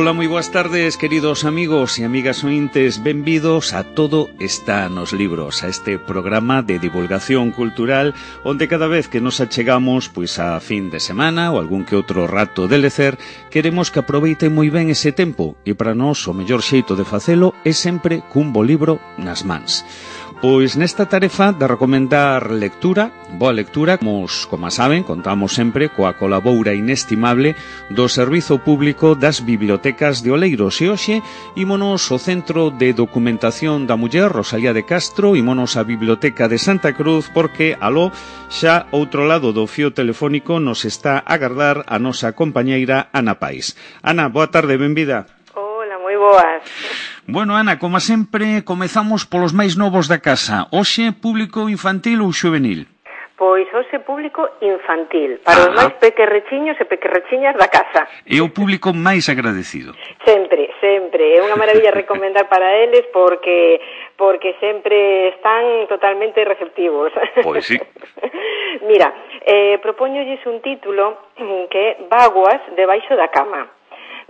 [0.00, 5.60] Ola, moi boas tardes, queridos amigos e amigas ointes Benvidos a Todo está nos libros
[5.60, 10.88] A este programa de divulgación cultural Onde cada vez que nos achegamos Pois a fin
[10.88, 13.20] de semana ou algún que outro rato de lecer
[13.52, 17.52] Queremos que aproveite moi ben ese tempo E para nós o mellor xeito de facelo
[17.60, 19.84] É sempre cun bo libro nas mans
[20.40, 26.72] Pois nesta tarefa de recomendar lectura, boa lectura, como, como saben, contamos sempre coa colaboura
[26.72, 27.52] inestimable
[27.92, 31.20] do Servizo Público das Bibliotecas de Oleiros e hoxe
[31.60, 36.96] ímonos ao Centro de Documentación da Muller Rosalía de Castro, ímonos á Biblioteca de Santa
[36.96, 38.08] Cruz porque aló
[38.48, 43.76] xa outro lado do fío telefónico nos está a agardar a nosa compañeira Ana Pais.
[44.00, 45.28] Ana, boa tarde, benvida.
[45.52, 46.64] Hola, moi boas.
[47.30, 50.66] Bueno, Ana, como sempre, comezamos polos máis novos da casa.
[50.74, 52.90] Oxe, público infantil ou juvenil?
[53.38, 55.70] Pois hoxe público infantil, para Ajá.
[55.70, 58.10] os máis pequerrechiños e pequerrechiñas da casa.
[58.26, 59.94] E o público máis agradecido.
[60.26, 61.38] Sempre, sempre.
[61.38, 63.78] É unha maravilla recomendar para eles porque
[64.18, 67.14] porque sempre están totalmente receptivos.
[67.46, 67.78] Pois sí.
[68.90, 69.14] Mira,
[69.46, 71.30] eh, propoñolles un título
[71.70, 73.79] que é Vaguas debaixo da cama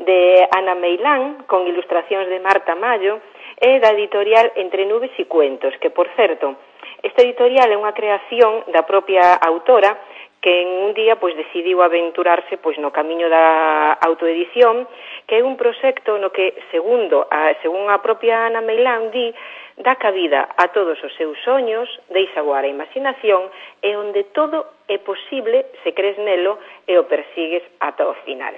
[0.00, 3.20] de Ana Meilán, con ilustracións de Marta Mayo,
[3.60, 6.56] e da editorial Entre Nubes e Cuentos, que, por certo,
[7.04, 10.00] esta editorial é unha creación da propia autora
[10.40, 14.88] que en un día pois decidiu aventurarse pois no camiño da autoedición,
[15.28, 19.28] que é un proxecto no que, segundo, a, según a propia Ana Meilán di,
[19.76, 23.52] dá cabida a todos os seus soños, deixa voar a imaginación
[23.84, 26.56] e onde todo é posible se crees nelo
[26.88, 28.56] e o persigues ata o final.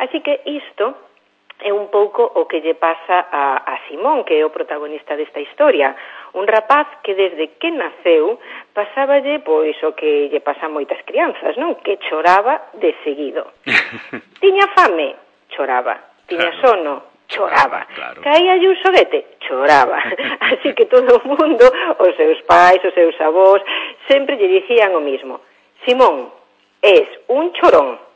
[0.00, 0.96] Así que isto
[1.60, 5.40] é un pouco o que lle pasa a, a Simón, que é o protagonista desta
[5.40, 5.92] historia.
[6.32, 8.40] Un rapaz que desde que naceu
[8.72, 11.76] pasáballe pois o que lle pasa a moitas crianzas, non?
[11.84, 13.52] Que choraba de seguido.
[14.40, 15.20] Tiña fame,
[15.52, 16.00] choraba.
[16.24, 17.84] Tiña sono, choraba.
[17.92, 18.24] Claro.
[18.24, 20.00] Caía un xoguete, choraba.
[20.48, 21.68] Así que todo o mundo,
[22.00, 23.60] os seus pais, os seus avós,
[24.08, 25.44] sempre lle dicían o mismo.
[25.84, 26.32] Simón,
[26.80, 28.09] es un chorón.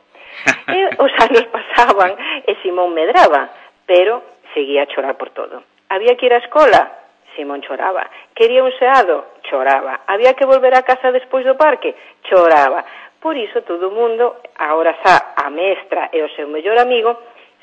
[0.67, 2.15] E os anos pasaban
[2.45, 3.49] e Simón medraba,
[3.85, 4.21] pero
[4.53, 5.63] seguía a chorar por todo.
[5.89, 8.09] Había que ir á escola, Simón choraba.
[8.33, 10.01] Quería un seado, choraba.
[10.07, 12.83] Había que volver a casa despois do parque, choraba.
[13.19, 17.17] Por iso todo o mundo, agora xa a mestra e o seu mellor amigo,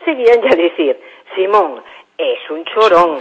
[0.05, 0.99] seguían a dicir,
[1.35, 1.83] Simón,
[2.19, 3.21] és un chorón.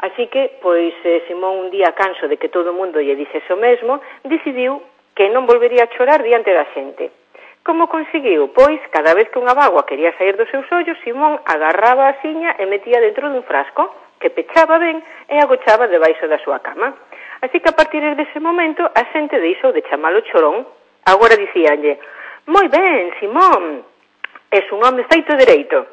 [0.00, 3.52] Así que, pois, eh, Simón un día canso de que todo o mundo lle dicese
[3.52, 4.82] o mesmo, decidiu
[5.14, 7.19] que non volvería a chorar diante da xente.
[7.70, 8.48] Como conseguiu?
[8.48, 12.58] Pois, cada vez que unha bagua quería sair dos seus ollos, Simón agarraba a siña
[12.58, 14.98] e metía dentro dun frasco, que pechaba ben
[15.30, 16.98] e agochaba debaixo da súa cama.
[17.38, 20.66] Así que a partir dese momento a xente deixou de chamalo chorón.
[21.06, 22.02] Agora dicíanlle,
[22.50, 23.86] moi ben, Simón,
[24.50, 25.86] es un home feito dereito.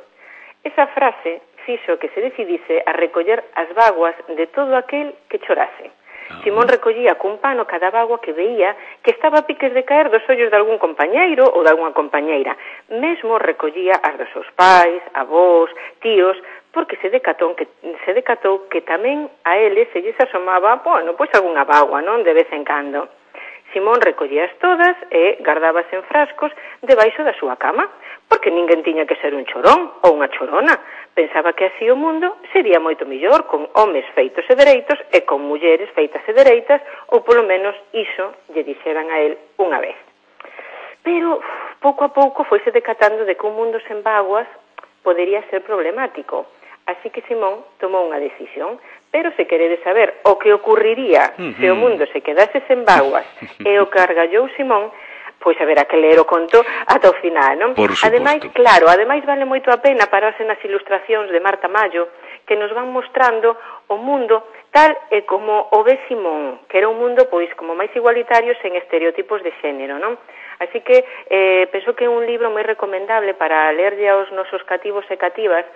[0.66, 5.94] Esa frase fixo que se decidise a recoller as baguas de todo aquel que chorase.
[6.30, 6.42] Ah.
[6.44, 10.28] Simón recollía cun pano cada bagua que veía que estaba a piques de caer dos
[10.28, 12.58] ollos de algún compañeiro ou de algunha compañeira.
[12.92, 15.72] Mesmo recollía as dos seus pais, avós,
[16.04, 16.36] tíos,
[16.76, 17.68] porque se decatou que,
[18.06, 22.36] se decatou que tamén a ele se lles asomaba, bueno, pois algunha bagua, non, de
[22.36, 23.08] vez en cando.
[23.74, 26.52] Simón recollías todas e gardábase en frascos
[26.84, 27.88] debaixo da súa cama
[28.38, 30.78] porque ninguén tiña que ser un chorón ou unha chorona.
[31.18, 35.42] Pensaba que así o mundo sería moito mellor, con homes feitos e dereitos e con
[35.42, 36.78] mulleres feitas e dereitas,
[37.10, 39.98] ou polo menos iso lle dixeran a él unha vez.
[41.02, 41.42] Pero
[41.82, 44.46] pouco a pouco foise decatando de que un mundo sen vaguas
[45.02, 46.46] podería ser problemático.
[46.86, 48.78] Así que Simón tomou unha decisión,
[49.10, 53.26] pero se queredes saber o que ocurriría se o mundo se quedase sen vaguas
[53.66, 54.94] e o que argallou Simón
[55.40, 57.72] pois a ver, que ler o conto ata o final, non?
[57.78, 58.08] Por suposto.
[58.10, 62.10] ademais, claro, ademais vale moito a pena pararse nas ilustracións de Marta Mayo
[62.48, 63.56] que nos van mostrando
[63.88, 67.92] o mundo tal e como o ve Simón, que era un mundo pois como máis
[67.96, 70.18] igualitario sen estereotipos de xénero, non?
[70.60, 75.06] Así que eh, penso que é un libro moi recomendable para lerlle aos nosos cativos
[75.12, 75.68] e cativas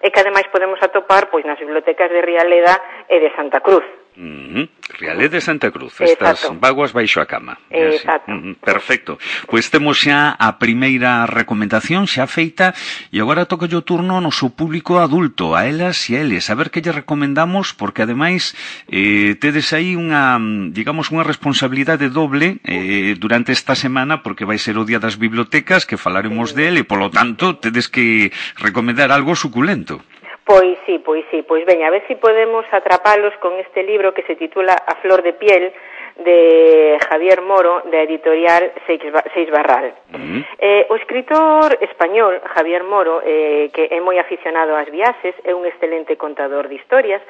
[0.00, 3.84] e que ademais podemos atopar pois nas bibliotecas de Rialeda e de Santa Cruz.
[4.16, 4.68] Mm -huh.
[4.98, 6.58] Realé de Santa Cruz, estas Exacto.
[6.60, 7.58] vaguas baixo a cama.
[7.70, 8.32] Exacto.
[8.60, 9.18] Perfecto.
[9.46, 12.74] Pois temos xa a primeira recomendación xa feita
[13.14, 16.58] e agora toca o turno ao noso público adulto, a elas e a eles, a
[16.58, 18.52] ver que lle recomendamos porque ademais
[18.90, 20.36] eh, tedes aí unha,
[20.74, 25.86] digamos, unha responsabilidade doble eh, durante esta semana porque vai ser o Día das Bibliotecas
[25.86, 26.58] que falaremos sí.
[26.58, 30.02] del e polo tanto tedes que recomendar algo suculento.
[30.44, 34.22] Pois sí, pois sí, pois veña, a ver si podemos atrapalos con este libro que
[34.22, 35.72] se titula A flor de piel
[36.16, 39.94] de Javier Moro, da editorial Seix Barral.
[40.12, 40.44] Uh -huh.
[40.58, 45.64] eh, o escritor español Javier Moro, eh, que é moi aficionado ás viaxes, é un
[45.64, 47.22] excelente contador de historias,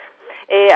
[0.52, 0.75] Eh,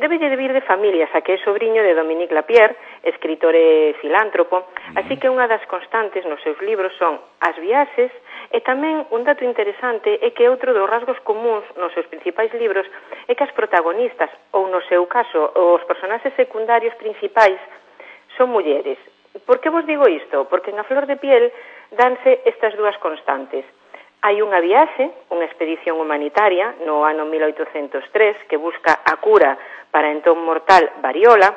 [0.00, 2.76] debe de vir de familia, xa que é sobrinho de Dominique Lapierre,
[3.08, 4.68] escritor e filántropo,
[5.00, 8.12] así que unha das constantes nos seus libros son as viaxes
[8.52, 12.84] e tamén un dato interesante é que outro dos rasgos comuns nos seus principais libros
[13.24, 17.56] é que as protagonistas, ou no seu caso, os personaxes secundarios principais
[18.36, 19.00] son mulleres.
[19.48, 20.44] Por que vos digo isto?
[20.52, 21.48] Porque na flor de piel
[21.96, 23.64] danse estas dúas constantes.
[24.24, 29.52] Hai unha viaxe, unha expedición humanitaria, no ano 1803, que busca a cura
[29.92, 31.52] para a entón mortal variola,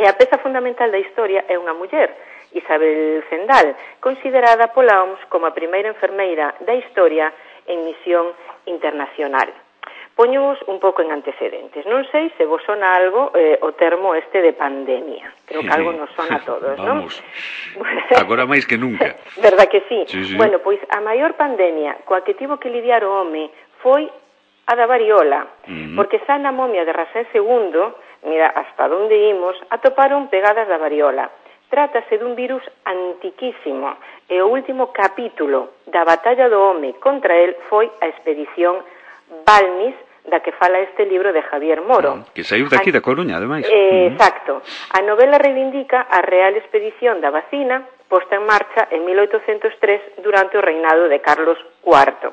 [0.00, 2.08] e a peza fundamental da historia é unha muller,
[2.56, 7.28] Isabel Zendal, considerada pola OMS como a primeira enfermeira da historia
[7.68, 8.32] en misión
[8.64, 9.52] internacional.
[10.22, 11.82] Poños un pouco en antecedentes.
[11.82, 15.34] Non sei se vos sona algo eh, o termo este de pandemia.
[15.50, 17.10] Creo que algo nos sona a todos, non?
[18.22, 19.18] Agora máis que nunca.
[19.42, 20.06] Verdad que sí.
[20.06, 20.38] sí, sí.
[20.38, 23.50] Bueno, pois a maior pandemia coa que tivo que lidiar o home
[23.82, 24.06] foi
[24.70, 25.98] a da variola, uh -huh.
[25.98, 27.82] porque xa na momia de Rasén II,
[28.22, 31.34] mira, hasta onde imos, atoparon pegadas da variola.
[31.66, 33.98] Trátase dun virus antiquísimo,
[34.30, 38.86] e o último capítulo da batalla do home contra el foi a expedición
[39.42, 42.22] Balmis, da que fala este libro de Javier Moro.
[42.22, 43.66] Ah, que saiu daqui a, da Coruña, ademais.
[43.66, 44.12] Eh, mm.
[44.14, 44.62] Exacto.
[44.94, 50.62] A novela reivindica a real expedición da vacina posta en marcha en 1803 durante o
[50.62, 52.30] reinado de Carlos IV.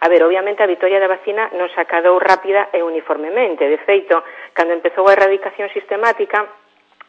[0.00, 3.68] A ver, obviamente a vitoria da vacina non se acadou rápida e uniformemente.
[3.68, 4.24] De feito,
[4.56, 6.48] cando empezou a erradicación sistemática,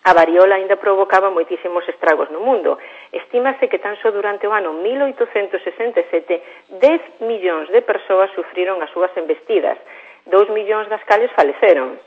[0.01, 2.81] A variola aínda provocaba moitísimos estragos no mundo.
[3.13, 9.13] Estímase que tan só durante o ano 1867 10 millóns de persoas sufriron as súas
[9.13, 9.77] embestidas,
[10.25, 11.99] 2 millóns das cales faleceron.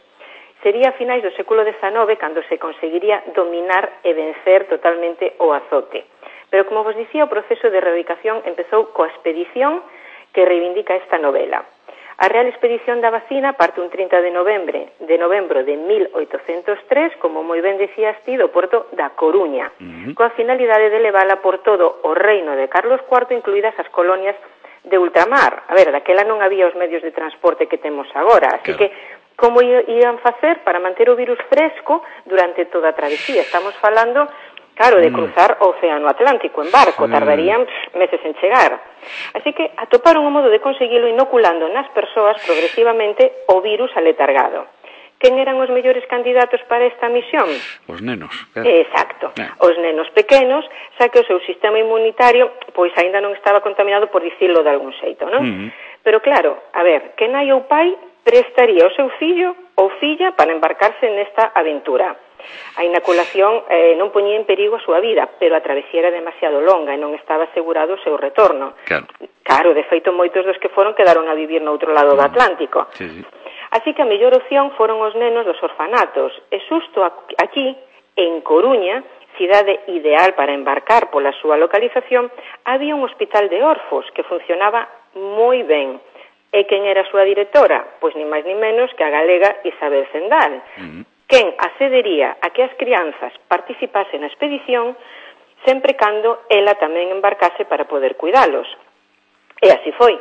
[0.63, 6.05] Sería a finais do século XIX cando se conseguiría dominar e vencer totalmente o azote.
[6.49, 9.83] Pero, como vos dicía, o proceso de erradicación empezou coa expedición
[10.33, 11.67] que reivindica esta novela.
[12.17, 17.43] A Real Expedición da Vacina parte un 30 de novembro de novembro de 1803, como
[17.43, 20.15] moi ben decías ti, do porto da Coruña, uh -huh.
[20.15, 24.39] coa finalidade de levala por todo o reino de Carlos IV, incluídas as colonias
[24.85, 25.65] de ultramar.
[25.69, 28.79] A ver, daquela non había os medios de transporte que temos agora, así claro.
[28.79, 28.89] que
[29.35, 33.43] como iban facer para manter o virus fresco durante toda a travesía.
[33.43, 34.29] Estamos falando
[34.75, 35.15] Claro, de mm.
[35.15, 37.65] cruzar o Océano Atlántico en barco, tardarían
[37.95, 38.81] meses en chegar.
[39.35, 44.67] Así que atoparon o modo de conseguilo inoculando nas persoas progresivamente o virus aletargado
[45.25, 47.49] quen eran os mellores candidatos para esta misión?
[47.89, 48.37] Os nenos.
[48.53, 48.69] Claro.
[48.69, 49.33] Exacto.
[49.41, 49.49] Eh.
[49.65, 50.69] Os nenos pequenos,
[51.01, 54.93] xa que o seu sistema inmunitario pois aínda non estaba contaminado por dicirlo de algún
[55.01, 55.41] xeito, non?
[55.41, 55.69] Uh -huh.
[56.05, 60.53] Pero claro, a ver, que nai ou pai prestaría o seu fillo ou filla para
[60.53, 62.13] embarcarse nesta aventura.
[62.77, 66.61] A inaculación eh, non poñía en perigo a súa vida, pero a travesía era demasiado
[66.61, 68.77] longa e non estaba asegurado o seu retorno.
[68.85, 69.09] Claro,
[69.41, 72.21] claro de feito, moitos dos que foron quedaron a vivir no outro lado uh -huh.
[72.21, 72.93] do Atlántico.
[72.93, 73.25] Sí, sí.
[73.75, 77.75] Así que a mellor opción foron os nenos dos orfanatos, e xusto aquí,
[78.15, 79.03] en Coruña,
[79.35, 82.31] cidade ideal para embarcar pola súa localización,
[82.63, 84.87] había un hospital de orfos que funcionaba
[85.19, 85.99] moi ben.
[86.55, 87.99] E quen era a súa directora?
[87.99, 92.63] Pois ni máis ni menos que a galega Isabel Zendal, uh quen accedería a que
[92.63, 94.95] as crianzas participasen na expedición
[95.67, 98.69] sempre cando ela tamén embarcase para poder cuidalos.
[99.59, 100.15] E así foi.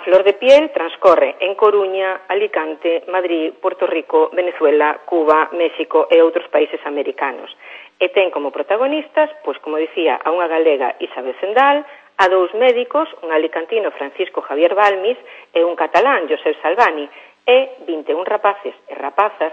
[0.00, 6.24] A flor de piel transcorre en Coruña, Alicante, Madrid, Puerto Rico, Venezuela, Cuba, México e
[6.24, 7.52] outros países americanos.
[8.00, 11.84] E ten como protagonistas, pois como dicía, a unha galega Isabel Sendal,
[12.16, 15.20] a dous médicos, un alicantino Francisco Javier Balmis
[15.52, 17.04] e un catalán Josep Salvani,
[17.44, 19.52] e 21 rapaces e rapazas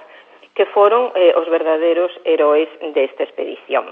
[0.55, 3.83] que foron eh, os verdadeiros heróis desta expedición,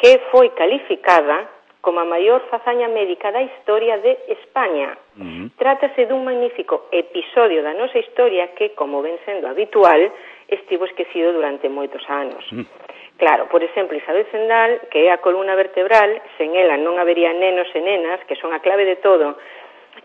[0.00, 1.44] que foi calificada
[1.84, 4.96] como a maior fazaña médica da historia de España.
[5.14, 5.46] Uh -huh.
[5.60, 10.00] Trátase dun magnífico episodio da nosa historia que, como ven sendo habitual,
[10.48, 12.40] estivo esquecido durante moitos anos.
[12.48, 12.66] Uh -huh.
[13.20, 16.10] Claro, por exemplo, Isabel Zendal, que é a columna vertebral,
[16.40, 19.36] sen ela non habería nenos e nenas, que son a clave de todo,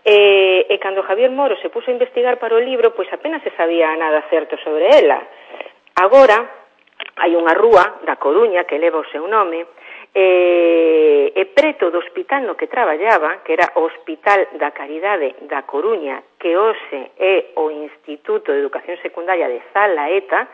[0.04, 3.50] E, e cando Javier Moro se puso a investigar para o libro, pois apenas se
[3.58, 5.18] sabía nada certo sobre ela.
[5.98, 6.38] Agora,
[7.20, 9.66] hai unha rúa da Coruña que leva o seu nome,
[10.14, 15.62] e, e preto do hospital no que traballaba, que era o Hospital da Caridade da
[15.62, 20.48] Coruña, que hoxe é o Instituto de Educación Secundaria de Zalaeta,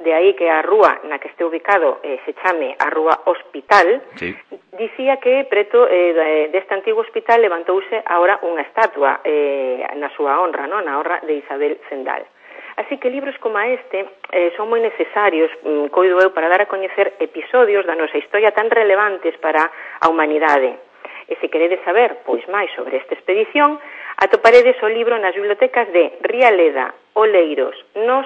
[0.00, 4.00] de aí que a rúa na que este ubicado eh, se chame a rúa Hospital,
[4.16, 4.34] sí.
[4.72, 10.64] dicía que preto eh, deste antigo hospital levantouse agora unha estatua eh, na súa honra,
[10.64, 10.80] no?
[10.80, 12.24] na honra de Isabel Zendal.
[12.80, 16.70] Así que libros como este eh, son moi necesarios, mm, coido eu, para dar a
[16.72, 19.68] coñecer episodios da nosa historia tan relevantes para
[20.00, 20.80] a humanidade.
[21.28, 23.76] E se queredes saber pois máis sobre esta expedición,
[24.16, 28.24] atoparedes o libro nas bibliotecas de Rialeda, Oleiros, Nos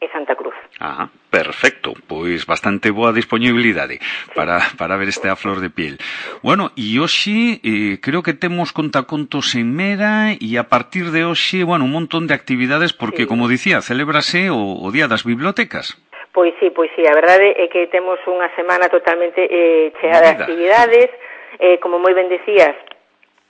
[0.00, 0.54] e Santa Cruz.
[0.80, 4.32] Ah, perfecto, pois bastante boa disponibilidade sí.
[4.34, 5.98] para, para ver este a flor de piel.
[6.42, 11.66] Bueno, e hoxe eh, creo que temos contacontos en Mera e a partir de hoxe,
[11.66, 13.30] bueno, un montón de actividades porque, sí.
[13.30, 15.98] como dicía, celebrase o, o Día das Bibliotecas.
[16.30, 20.30] Pois sí, pois sí, a verdade é que temos unha semana totalmente eh, chea de
[20.30, 21.10] actividades,
[21.58, 22.78] eh, como moi ben decías,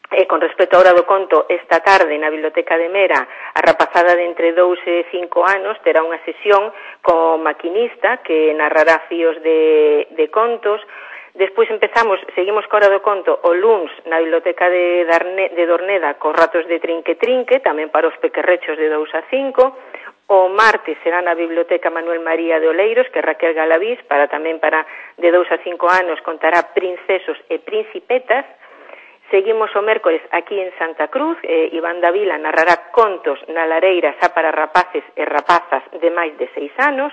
[0.08, 4.16] E con respecto á hora do conto, esta tarde na Biblioteca de Mera, a rapazada
[4.16, 6.72] de entre 2 e 5 anos terá unha sesión
[7.04, 10.80] co maquinista que narrará fíos de, de contos.
[11.36, 16.16] Despois empezamos, seguimos co hora do conto o LUNS na Biblioteca de, Darne, de Dorneda
[16.16, 21.24] cos ratos de trinque-trinque, tamén para os pequerrechos de 2 a 5, O martes será
[21.24, 24.84] na Biblioteca Manuel María de Oleiros, que Raquel Galavís, para tamén para
[25.16, 28.44] de 2 a 5 anos, contará princesos e principetas,
[29.30, 34.32] Seguimos o mércores aquí en Santa Cruz, eh, Iván Davila narrará contos na lareira xa
[34.32, 37.12] para rapaces e rapazas de máis de seis anos.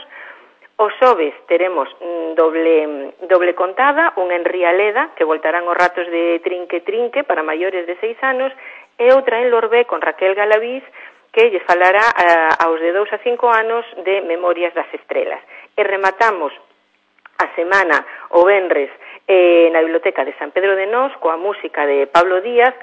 [0.79, 6.39] Os xoves teremos mm, doble, doble contada, unha en Rialeda, que voltarán os ratos de
[6.39, 8.55] Trinque Trinque para maiores de seis anos,
[8.95, 10.87] e outra en Lorbé con Raquel Galavís,
[11.35, 15.43] que lle falará a, aos de 2 a 5 anos de Memorias das Estrelas.
[15.75, 16.55] E rematamos
[17.43, 18.87] a semana o Benres
[19.27, 22.73] eh, na Biblioteca de San Pedro de Nós coa música de Pablo Díaz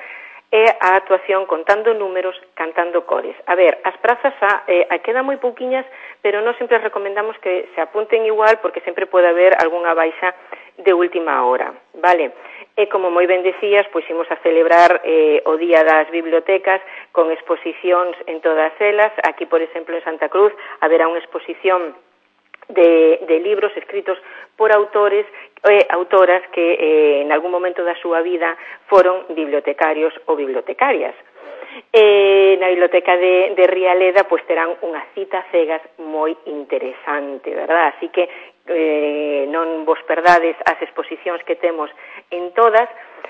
[0.53, 3.35] é a actuación contando números, cantando cores.
[3.49, 5.89] A ver, as prazas a, eh, a quedan moi pouquiñas,
[6.21, 10.37] pero non sempre recomendamos que se apunten igual porque sempre pode haber algunha baixa
[10.77, 12.37] de última hora, vale?
[12.77, 16.85] E como moi ben decías, pois imos a celebrar eh, o Día das Bibliotecas
[17.17, 19.13] con exposicións en todas elas.
[19.25, 20.53] Aquí, por exemplo, en Santa Cruz
[20.85, 21.97] haberá unha exposición
[22.69, 24.19] de, de libros escritos
[24.57, 25.27] por autores
[25.65, 28.57] eh, autoras que eh, en algún momento da súa vida
[28.91, 31.15] foron bibliotecarios ou bibliotecarias.
[31.89, 37.97] Eh, na biblioteca de, de Rialeda pois terán unha cita cegas moi interesante, verdad?
[37.97, 38.29] Así que
[38.69, 41.89] eh, non vos perdades as exposicións que temos
[42.29, 42.89] en todas,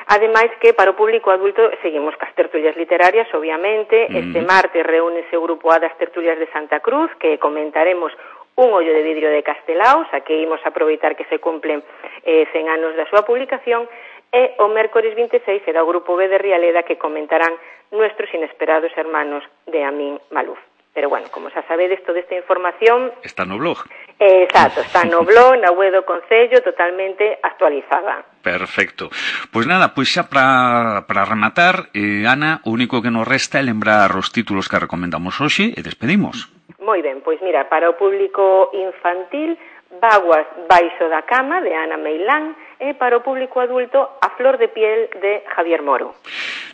[0.08, 4.16] Ademais que para o público adulto seguimos cas tertulias literarias, obviamente, mm.
[4.16, 8.10] este martes reúnese o grupo A das tertulias de Santa Cruz, que comentaremos
[8.56, 11.82] un ollo de vidrio de Castelao, xa que imos aproveitar que se cumplen
[12.24, 13.88] eh, 100 anos da súa publicación,
[14.32, 17.52] e o mércores 26 será o grupo B de Rialeda que comentarán
[17.92, 20.58] nuestros inesperados hermanos de Amin Maluf.
[20.94, 23.12] Pero bueno, como xa sabedes, toda esta información...
[23.24, 23.80] Está no blog.
[24.20, 28.24] Eh, exacto, está no blog, na web do Concello, totalmente actualizada.
[28.44, 29.08] Perfecto.
[29.48, 34.12] Pois nada, pois xa para rematar, eh, Ana, o único que nos resta é lembrar
[34.16, 36.52] os títulos que recomendamos hoxe e despedimos.
[36.82, 39.54] Moi ben, pois mira, para o público infantil,
[40.00, 44.68] Baguas baixo da cama, de Ana Meilán, e para o público adulto, A flor de
[44.68, 46.16] piel, de Javier Moro.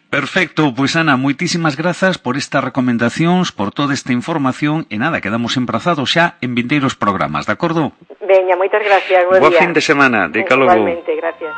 [0.09, 5.59] Perfecto, pois Ana, moitísimas grazas por estas recomendacións, por toda esta información e nada, quedamos
[5.59, 7.93] emprazados xa en vindeiros programas, de acordo?
[8.23, 9.61] Veña, moitas gracias, bo Boa día.
[9.61, 11.53] fin de semana, de Igualmente, gracias.